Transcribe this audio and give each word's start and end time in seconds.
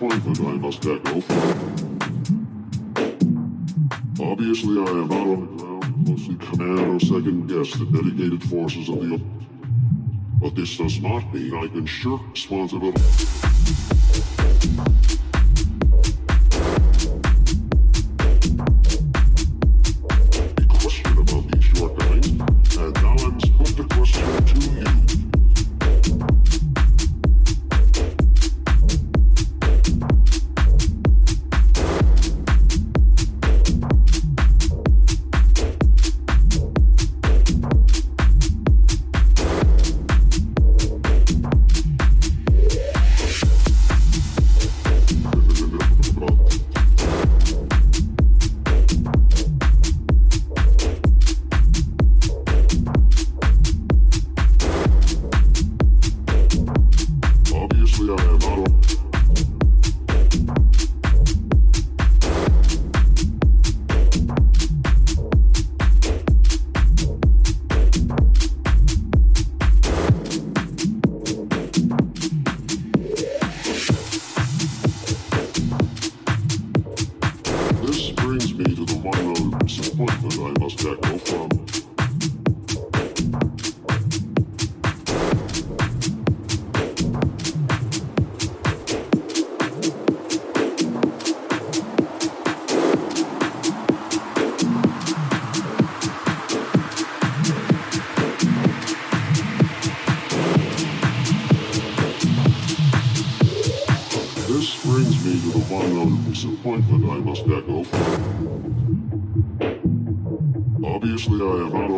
disappointment 0.00 0.40
I 0.40 0.52
must. 0.52 0.86
Obviously, 4.20 4.78
I 4.78 4.90
am 4.90 5.08
not 5.08 5.26
on 5.26 5.40
the 5.40 5.62
ground, 5.62 6.08
mostly 6.08 6.36
command 6.36 6.80
or 6.80 7.00
second 7.00 7.48
guess 7.48 7.72
the 7.74 7.84
dedicated 7.86 8.42
forces 8.44 8.88
of 8.88 9.00
the. 9.00 9.20
But 10.40 10.54
this 10.54 10.76
does 10.76 11.00
not 11.00 11.32
mean 11.34 11.54
I 11.54 11.68
can 11.68 11.86
shirk 11.86 12.20
responsibility. 12.32 13.79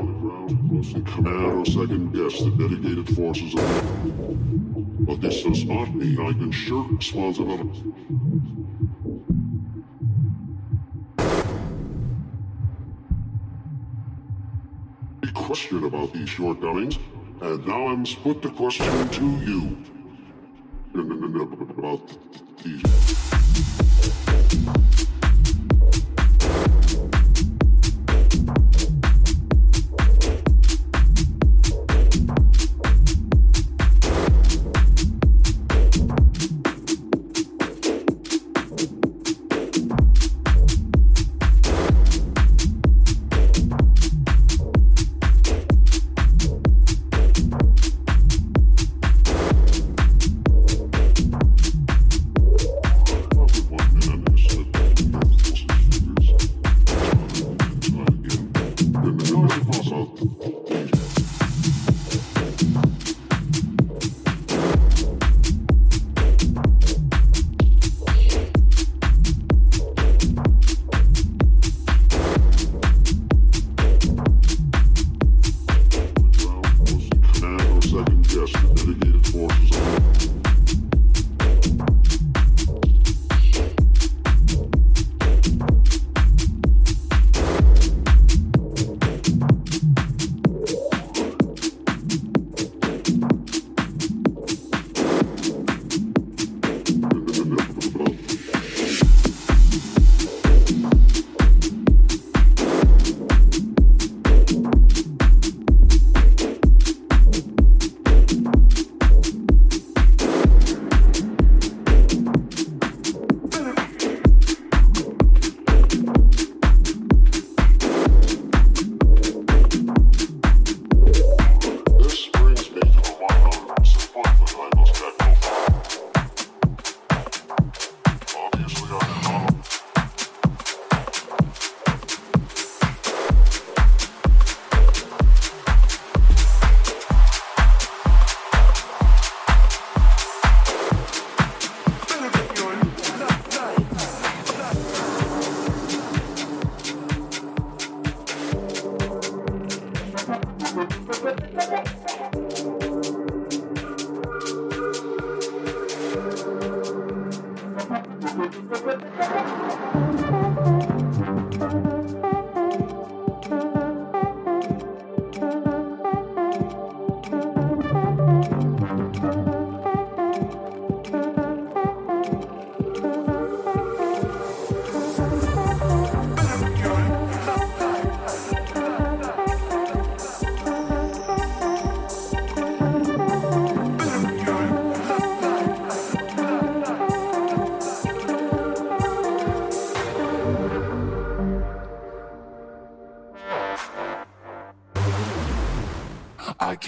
To 0.03 1.01
command 1.03 1.53
or 1.59 1.65
second 1.65 2.13
guess 2.13 2.41
the 2.41 2.51
dedicated 2.51 3.15
forces 3.15 3.55
of 3.55 3.61
the 3.61 4.13
But 5.07 5.21
this 5.21 5.43
does 5.45 5.65
not 5.65 5.95
mean 5.95 6.19
I 6.21 6.33
can 6.33 6.51
shirk 6.51 6.91
responsibility. 6.91 7.85
A 15.23 15.33
question 15.33 15.85
about 15.85 16.13
these 16.13 16.29
shortcomings, 16.29 16.99
and 17.41 17.65
now 17.65 17.87
I 17.87 17.95
must 17.95 18.21
put 18.23 18.43
the 18.43 18.51
question 18.51 19.09
to 19.09 19.25
you. 19.47 19.77
About 21.79 22.03
these. 22.65 22.83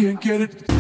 Can't 0.05 0.20
get 0.20 0.40
it. 0.42 0.74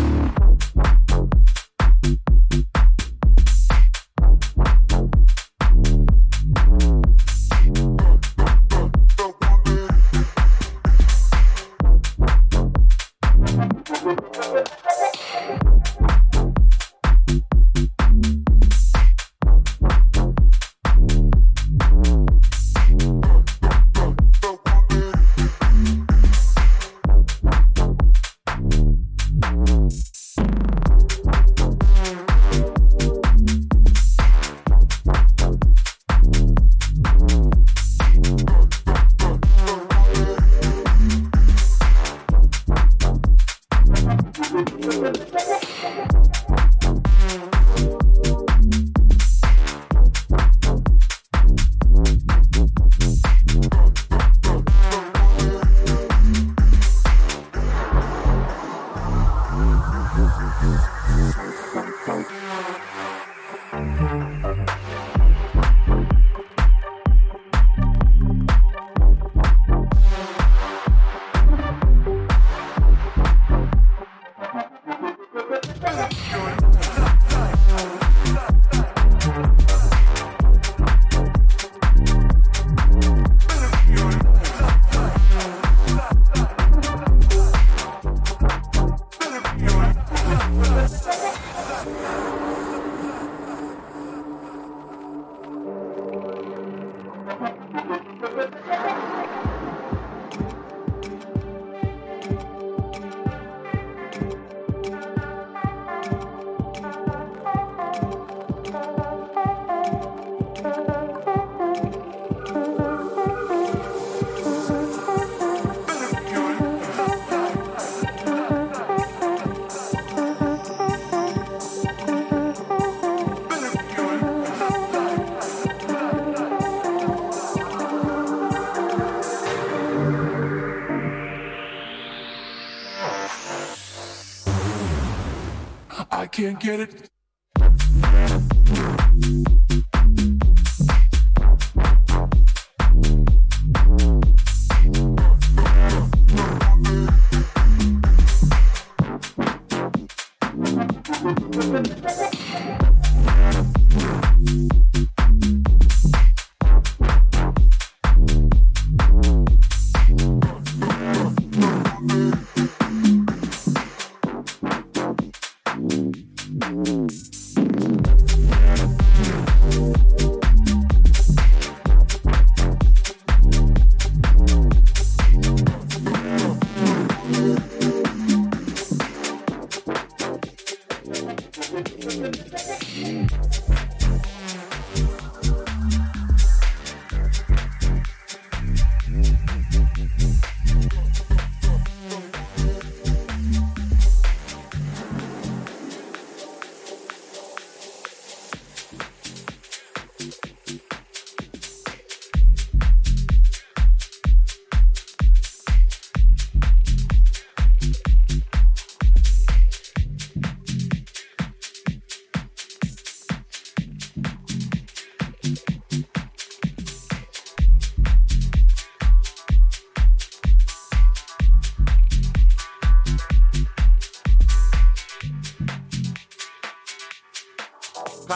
Can't 136.44 136.60
get 136.60 136.80
it. 136.80 137.13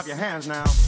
Your 0.08 0.16
hands 0.16 0.48
now. 0.48 0.87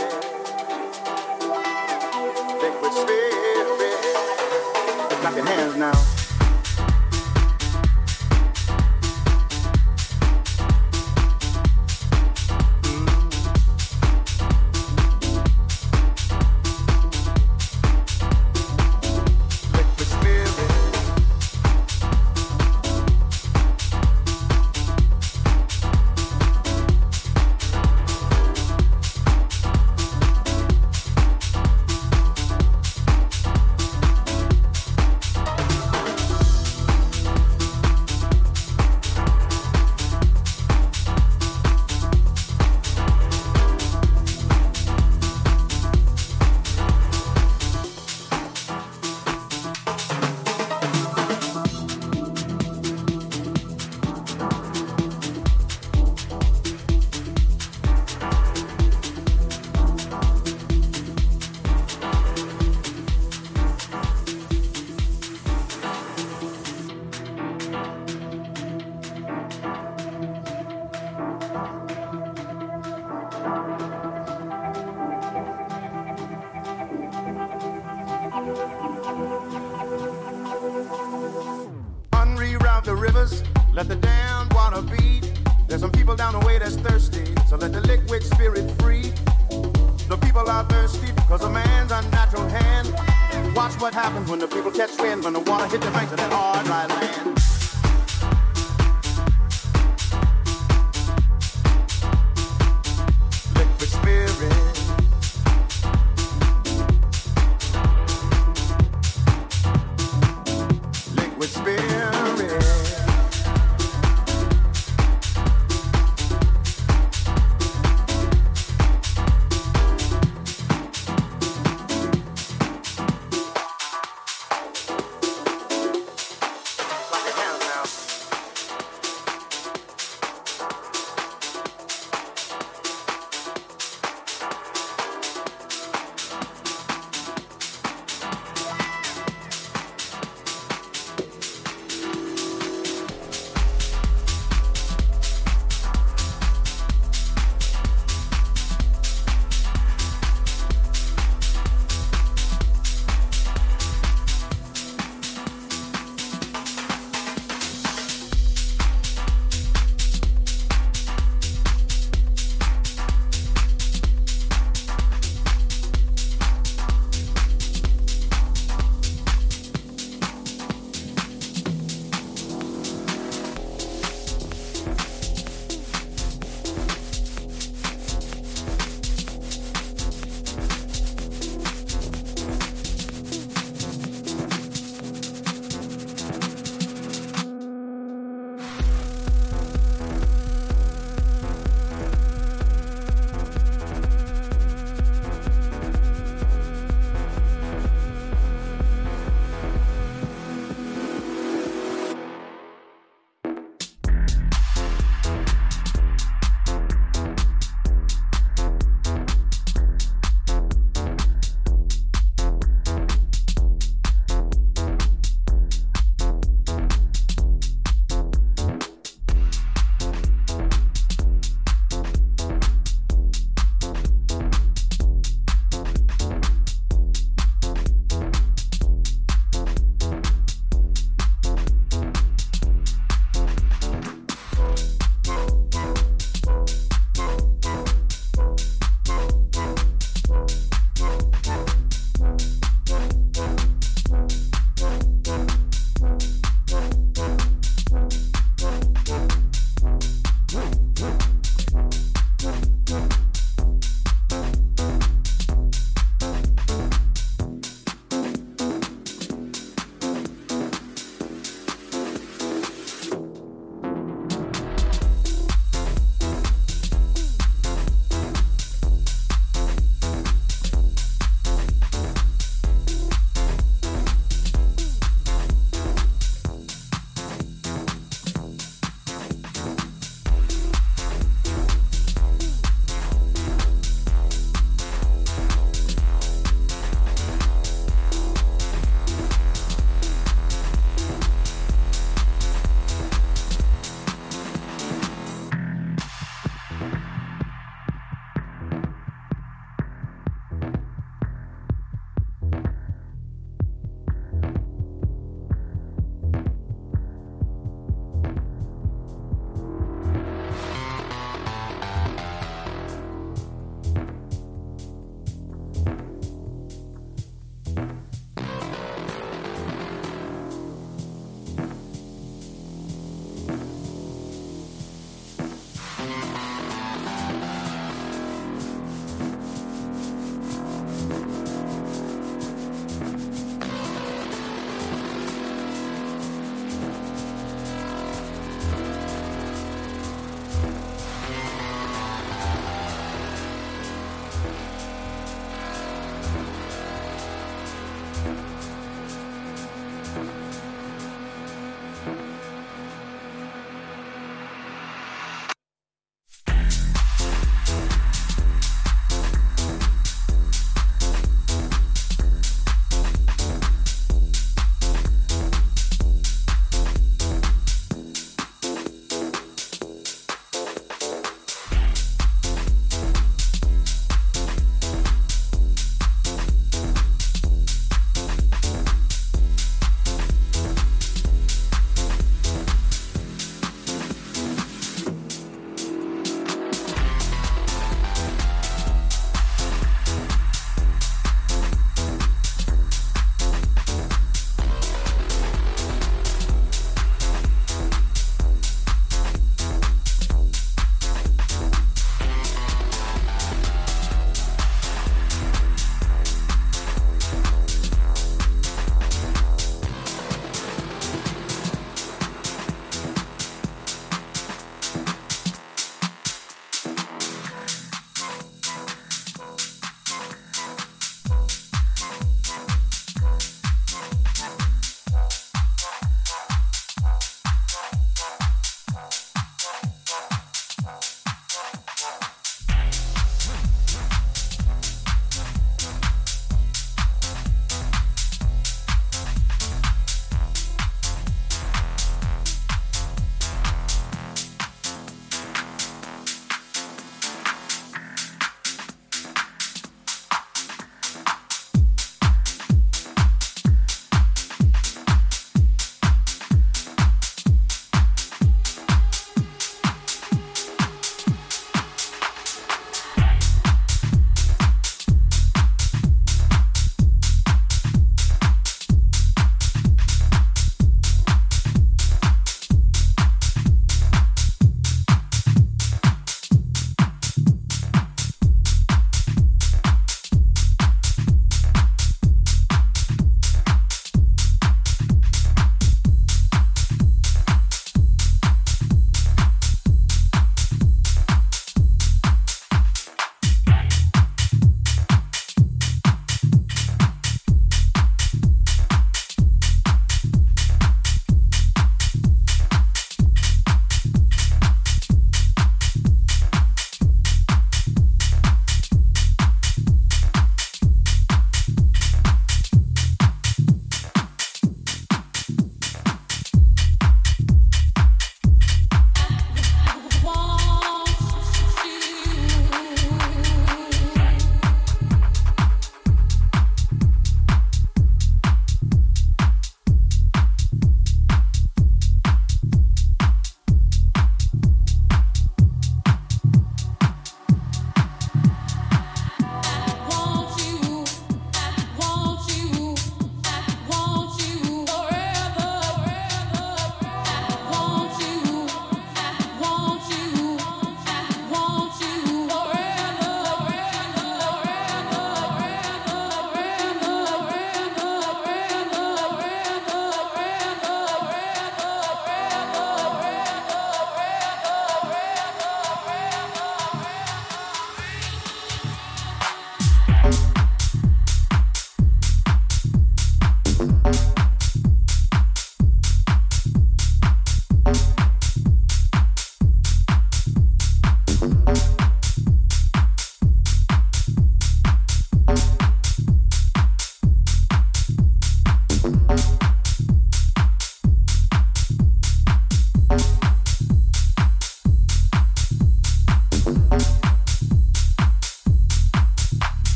Spirit. 5.31 5.45
Clap 5.45 5.57
your 5.57 5.65
hands 5.65 5.77
now. 5.77 6.20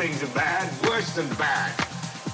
Things 0.00 0.24
are 0.24 0.32
bad, 0.32 0.64
worse 0.88 1.12
than 1.12 1.28
bad. 1.36 1.76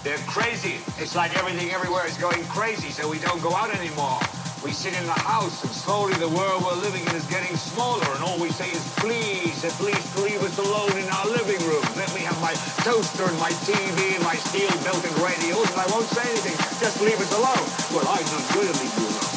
They're 0.07 0.23
crazy. 0.31 0.79
It's 1.03 1.19
like 1.19 1.35
everything 1.35 1.75
everywhere 1.75 2.07
is 2.07 2.15
going 2.15 2.39
crazy, 2.47 2.95
so 2.95 3.11
we 3.11 3.19
don't 3.19 3.43
go 3.43 3.59
out 3.59 3.75
anymore. 3.75 4.23
We 4.63 4.71
sit 4.71 4.95
in 4.95 5.03
the 5.03 5.19
house, 5.27 5.67
and 5.67 5.75
slowly 5.75 6.15
the 6.23 6.31
world 6.31 6.63
we're 6.63 6.79
living 6.79 7.03
in 7.03 7.11
is 7.19 7.27
getting 7.27 7.59
smaller, 7.59 8.07
and 8.15 8.23
all 8.23 8.39
we 8.39 8.55
say 8.55 8.71
is, 8.71 8.87
please, 9.03 9.67
uh, 9.67 9.75
at 9.75 9.75
least 9.83 10.15
leave 10.23 10.39
us 10.47 10.55
alone 10.63 10.95
in 10.95 11.11
our 11.11 11.27
living 11.27 11.59
room. 11.67 11.83
Let 11.99 12.07
me 12.15 12.23
have 12.23 12.39
my 12.39 12.55
toaster 12.87 13.27
and 13.27 13.39
my 13.43 13.51
TV 13.67 14.15
and 14.15 14.23
my 14.23 14.39
steel-belted 14.47 15.19
radials, 15.19 15.67
and 15.75 15.83
I 15.83 15.91
won't 15.91 16.07
say 16.15 16.23
anything. 16.23 16.55
Just 16.79 17.03
leave 17.03 17.19
us 17.19 17.35
alone. 17.35 17.67
Well, 17.91 18.07
I'm 18.07 18.23
not 18.31 18.47
going 18.55 18.71
to 18.71 18.77
leave 18.79 18.95
you 18.95 19.11
alone. 19.11 19.35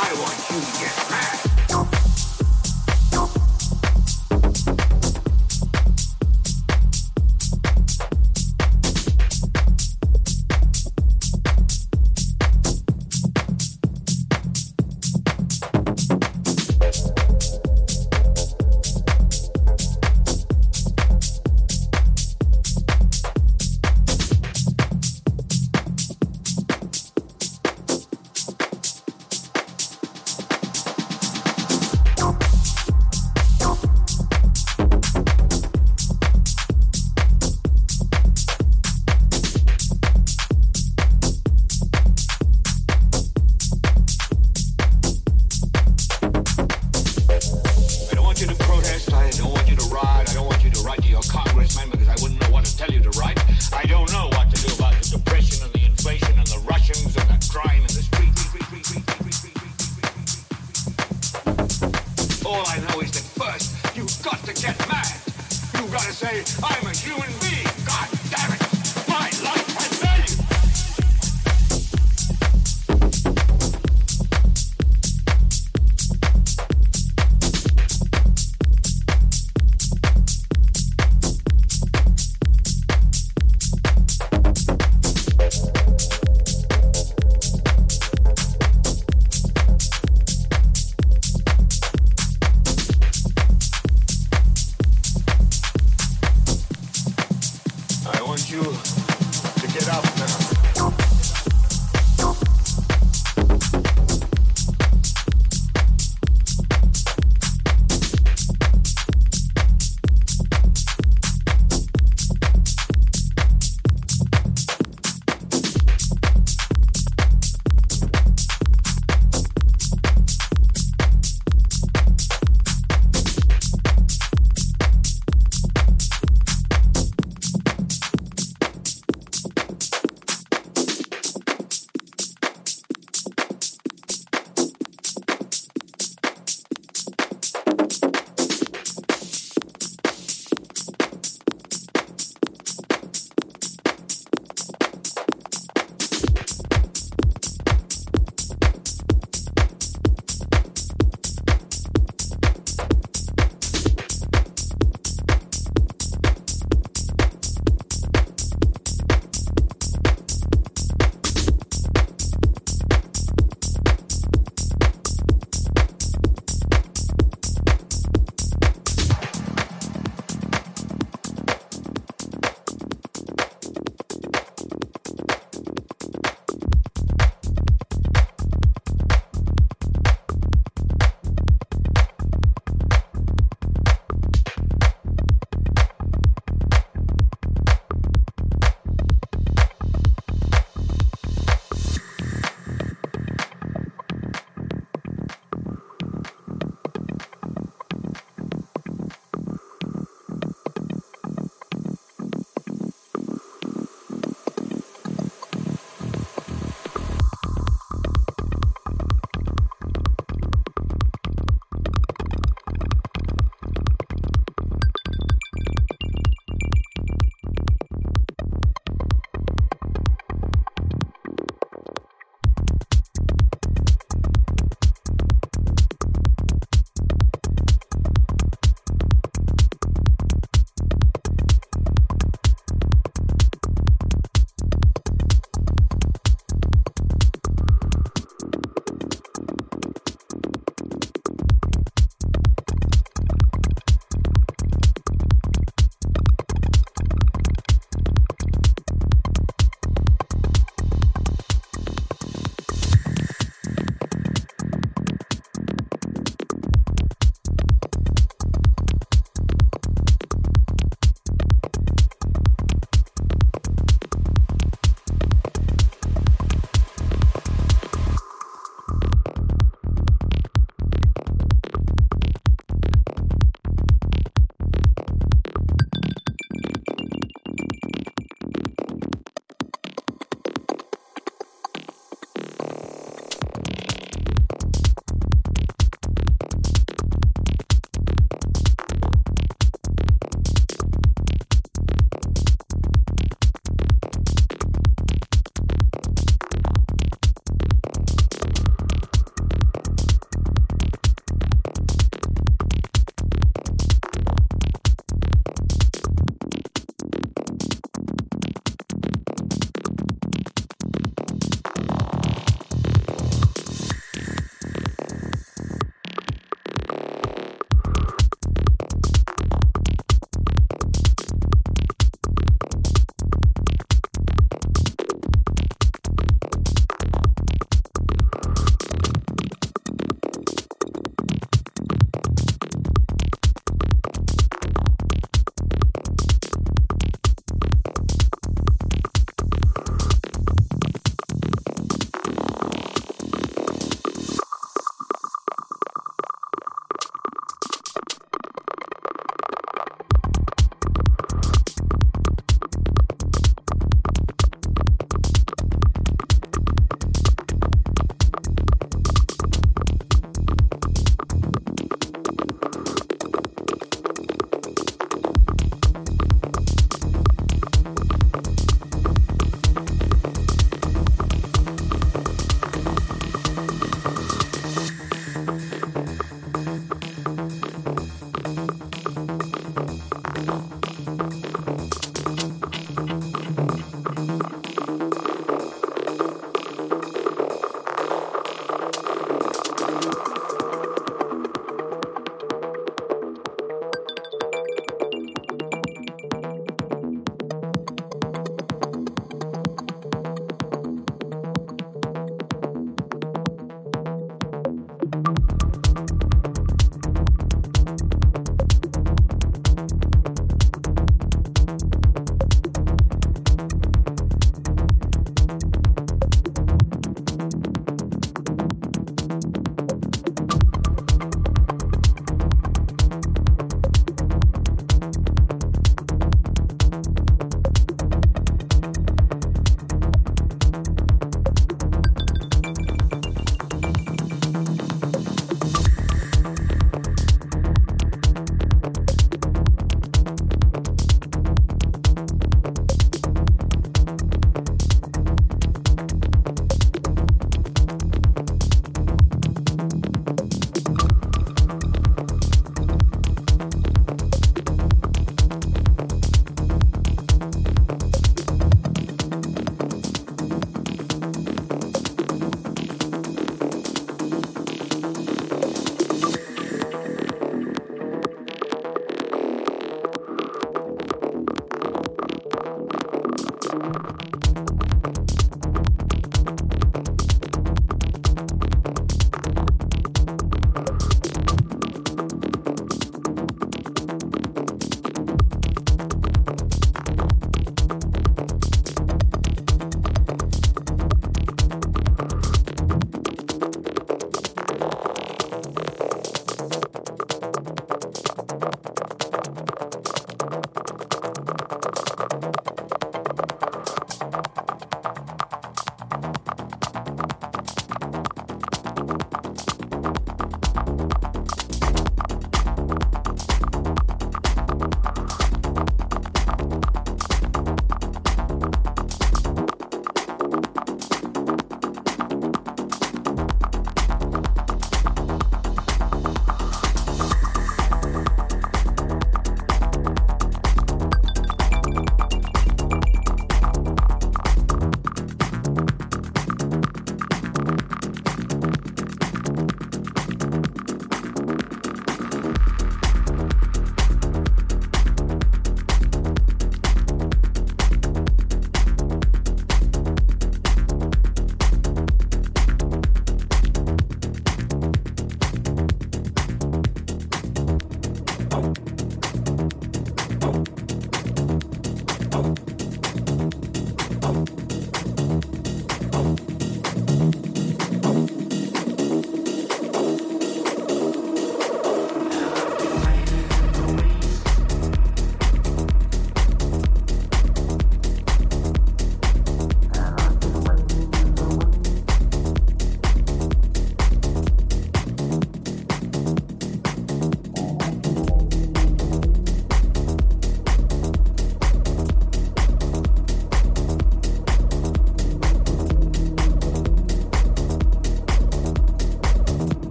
I 0.00 0.08
want 0.16 0.32
you 0.48 0.64
to 0.64 0.72
get 0.80 0.97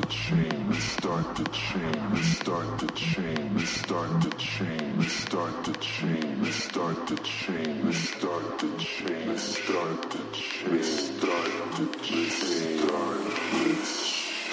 to 0.00 0.08
change, 0.08 0.80
start 0.80 1.24
to 1.34 1.44
change, 1.46 2.22
start 2.22 2.78
to 2.78 2.88
change, 2.92 3.66
start 3.66 4.20
to 4.20 4.30
change, 4.36 5.08
start 5.08 5.64
to 5.64 5.72
change, 5.80 6.52
start 6.52 7.06
to 7.06 7.16
change, 7.16 7.94
start 7.96 7.96
to 7.96 7.96
change, 7.96 7.96
start 7.96 8.58
to 8.60 8.68
change, 8.78 9.38
start 9.38 10.10
to 10.10 10.18
change, 10.32 10.84
start 10.84 11.50
to 11.72 11.86
change, 12.02 12.32
start 12.80 13.24
to 13.24 13.76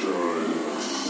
change. 0.02 1.05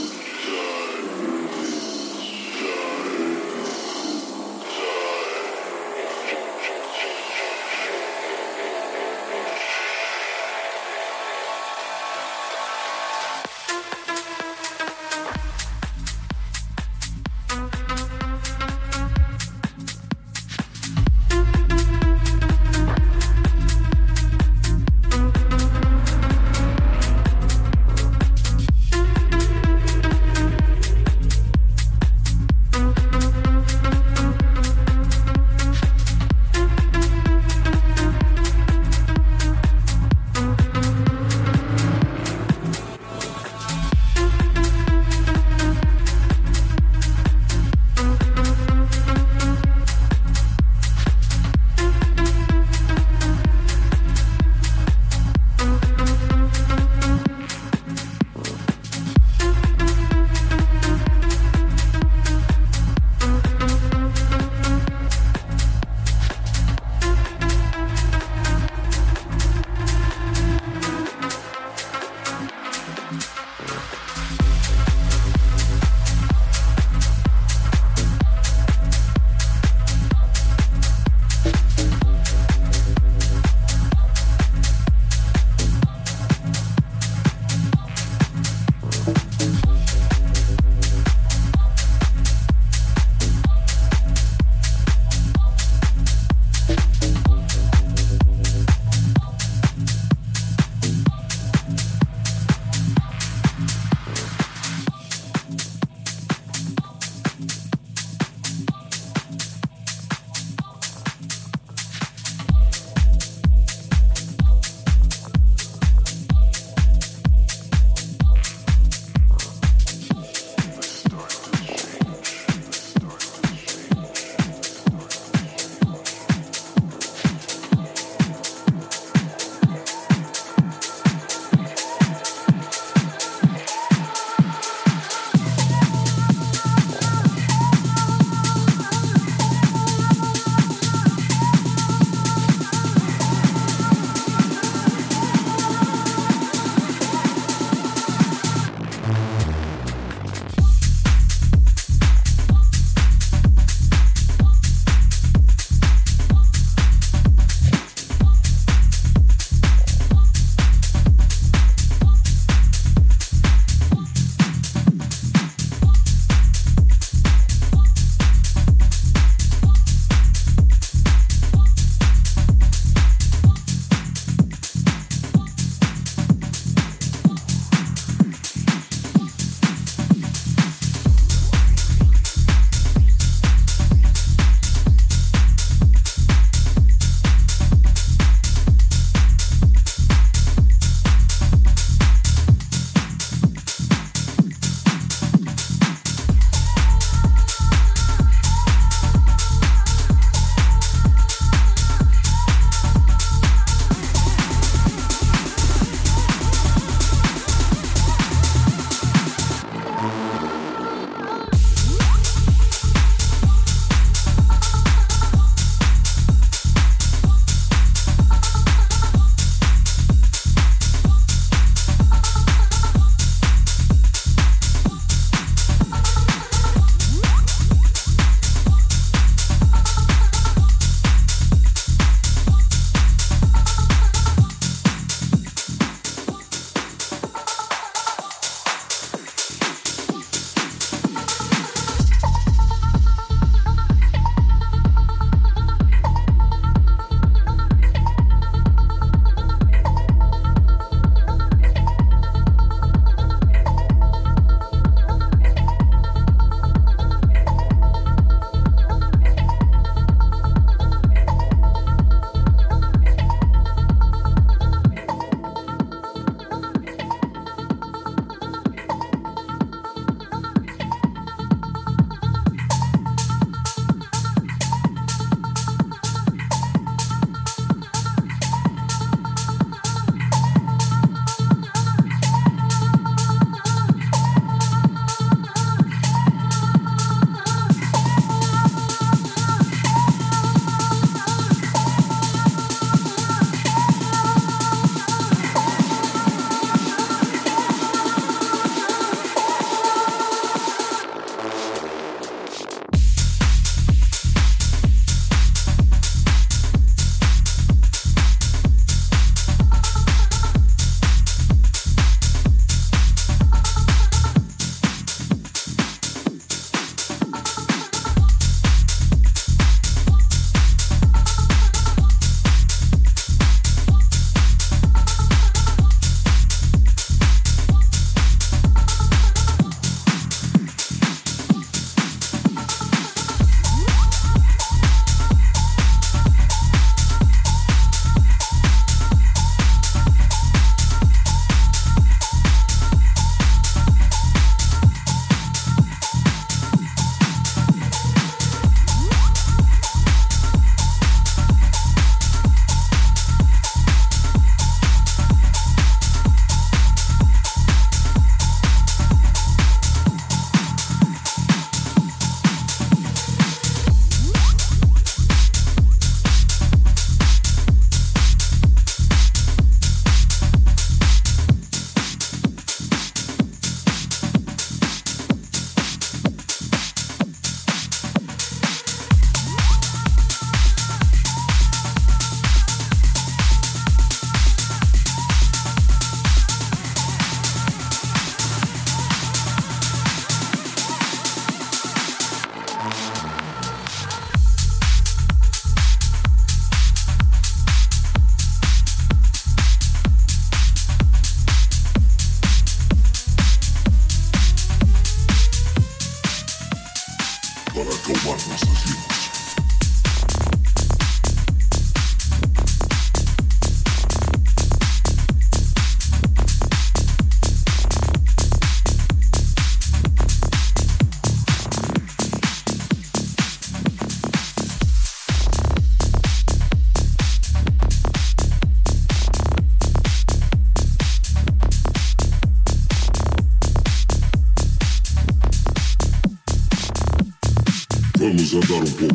Pouco. 438.76 439.15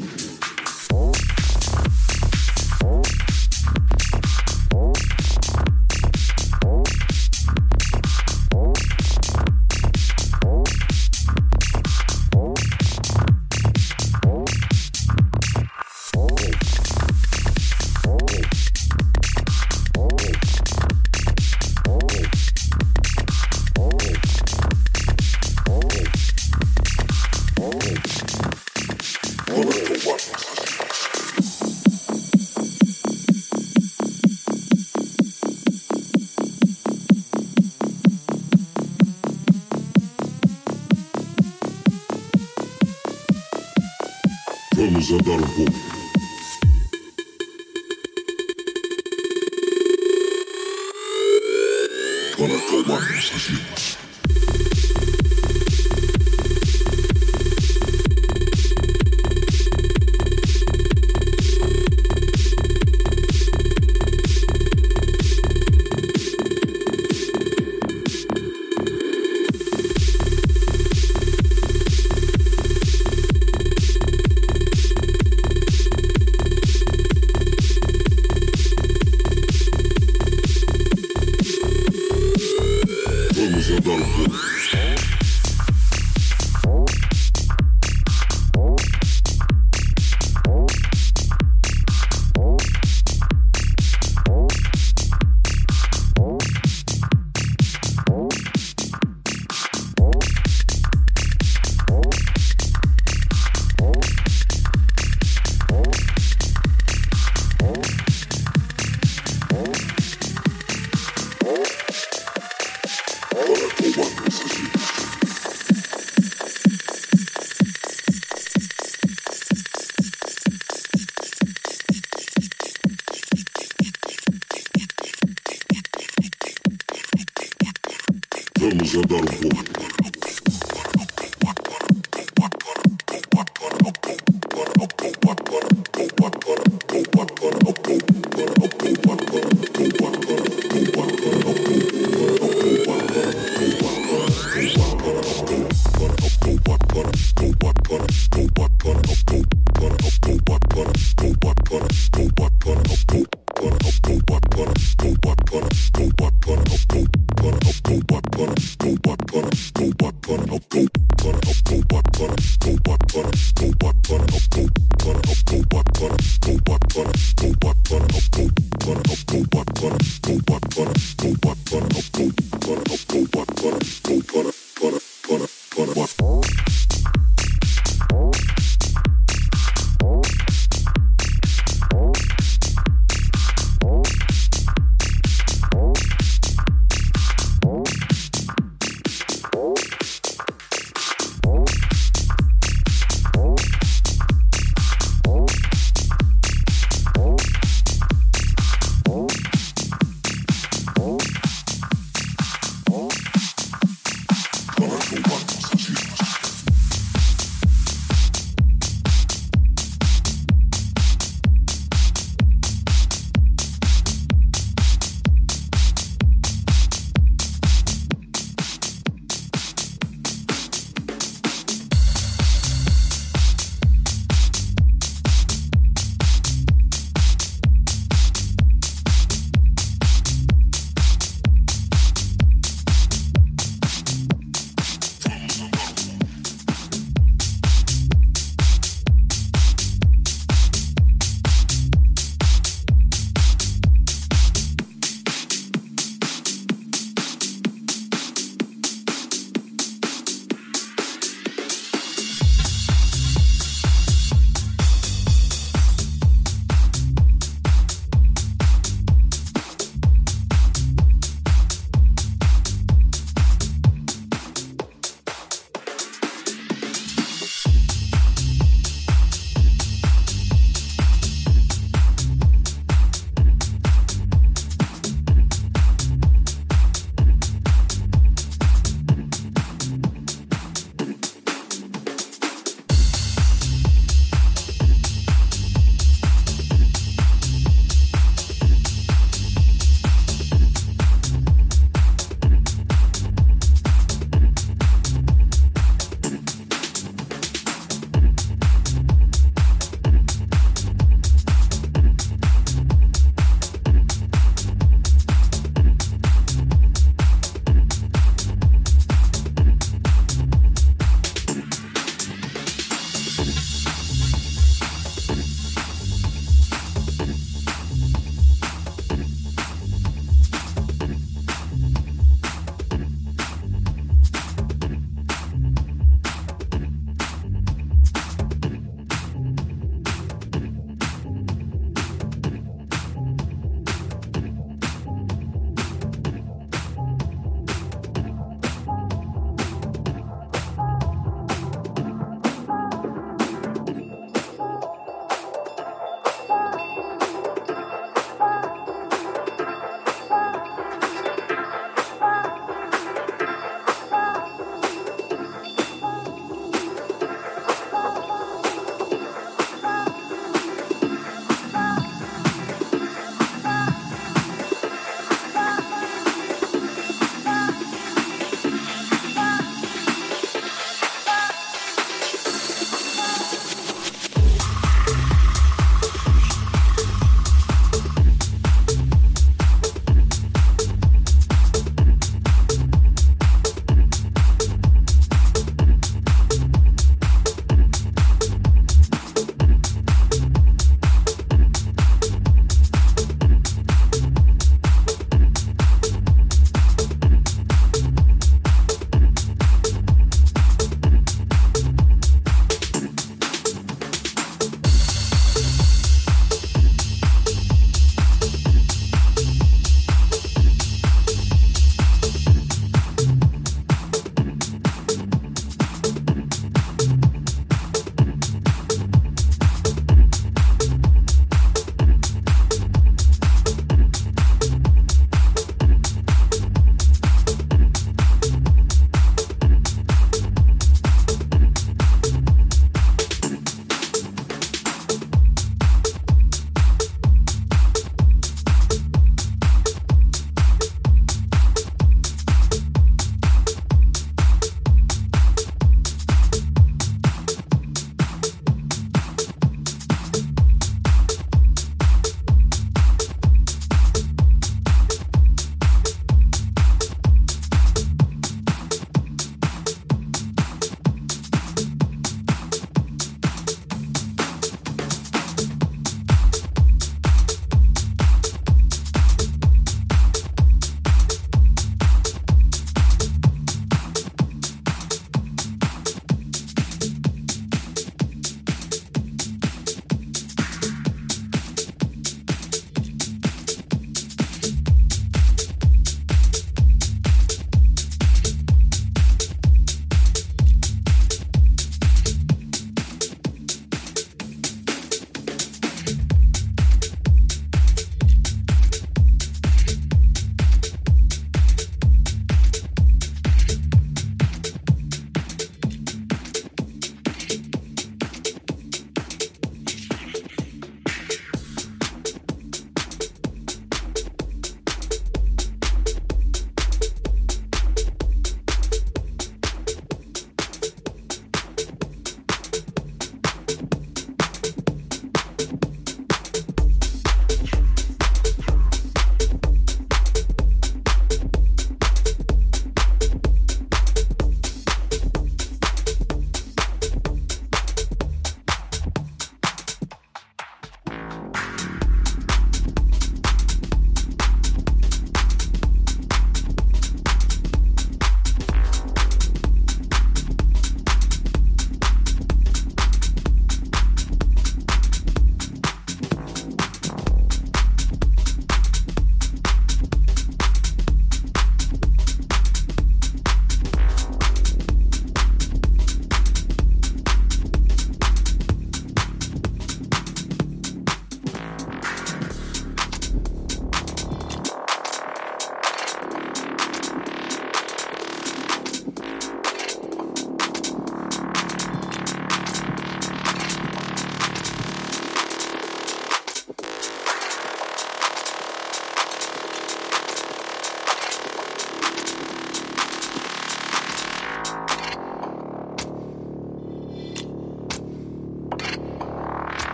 Para 45.10 45.79